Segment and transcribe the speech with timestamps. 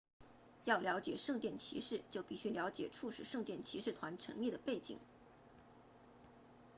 [0.63, 4.97] 要了解圣殿骑士就必须了解促使圣殿骑士团成立的背景